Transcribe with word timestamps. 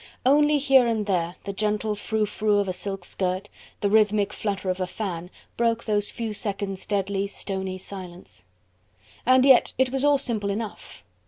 Only 0.25 0.57
here 0.57 0.87
and 0.87 1.05
there 1.05 1.35
the 1.43 1.53
gentle 1.53 1.93
frou 1.93 2.25
frou 2.25 2.57
of 2.57 2.67
a 2.67 2.73
silk 2.73 3.05
skirt, 3.05 3.49
the 3.81 3.89
rhythmic 3.91 4.33
flutter 4.33 4.71
of 4.71 4.79
a 4.79 4.87
fan, 4.87 5.29
broke 5.57 5.83
those 5.85 6.09
few 6.09 6.33
seconds' 6.33 6.87
deadly, 6.87 7.27
stony 7.27 7.77
silence. 7.77 8.45
Yet 9.27 9.73
it 9.77 9.91
was 9.91 10.03
all 10.03 10.17
simple 10.17 10.49
enough. 10.49 11.03